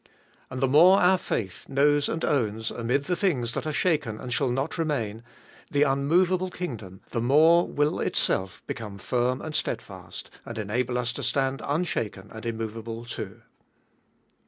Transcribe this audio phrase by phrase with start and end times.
[0.49, 4.33] And the more our faith knows and owns, amid the things that are shaken and
[4.33, 5.21] shall not remain,
[5.69, 11.13] the unmovable kingdom, the more will itself be come firm and steadfast, and enable us
[11.13, 13.43] to stand unshaken and immovable too.